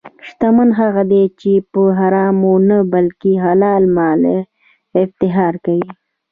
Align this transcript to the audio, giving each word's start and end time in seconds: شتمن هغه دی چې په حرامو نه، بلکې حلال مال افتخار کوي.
شتمن 0.27 0.69
هغه 0.79 1.03
دی 1.11 1.23
چې 1.39 1.51
په 1.71 1.81
حرامو 1.97 2.55
نه، 2.69 2.77
بلکې 2.93 3.31
حلال 3.45 3.83
مال 3.97 4.21
افتخار 5.03 5.53
کوي. 5.65 5.89